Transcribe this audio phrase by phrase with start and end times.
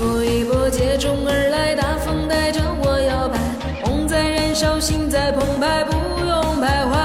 [0.00, 3.36] 一波一波接踵而来，大风带着我摇摆，
[3.84, 5.92] 梦在燃烧，心在澎湃，不
[6.24, 6.96] 用徘徊。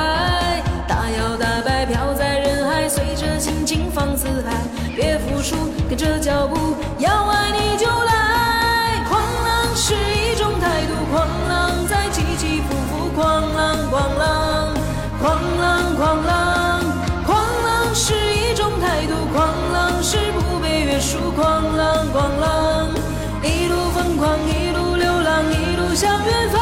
[0.88, 4.64] 大摇大摆飘在人海，随着心情放肆嗨，
[4.96, 5.58] 别服输，
[5.90, 6.56] 跟着脚步，
[6.98, 9.04] 要爱你就来。
[9.10, 14.74] 狂浪是一种态度，狂浪在起起伏伏，狂浪狂浪，
[15.20, 16.80] 狂浪狂浪，
[17.26, 22.75] 狂浪是一种态度，狂浪是不被约束，狂浪狂浪，
[25.96, 26.62] 向远方。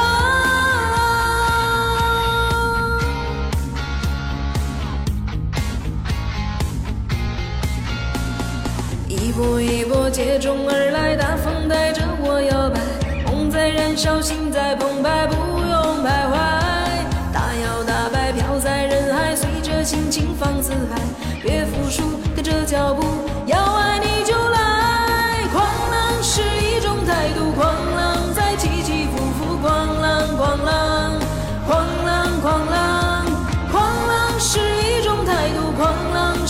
[9.07, 12.79] 一波一波接踵而来，大风带着我摇摆，
[13.31, 15.52] 梦在燃烧，心在澎湃，不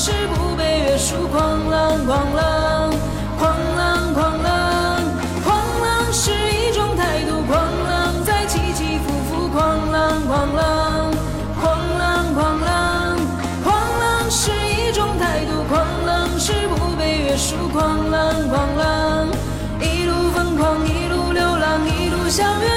[0.06, 2.92] 是不被约束，狂浪狂浪，
[3.40, 5.00] 狂浪狂浪，
[5.46, 7.56] 狂浪是一种态度，狂
[7.90, 11.10] 浪在起起伏伏，狂浪狂浪，
[11.58, 13.18] 狂浪狂浪，
[13.64, 19.30] 狂浪是一种态度，狂浪是不被约束，狂浪狂浪，
[19.80, 22.73] 一路疯狂，一路流浪，一路向远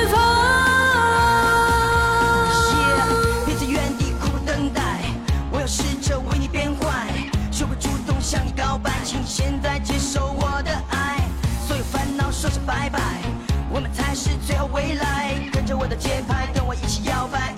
[13.68, 17.56] 我们才是最后未来，跟着我的节拍，跟我一起摇摆，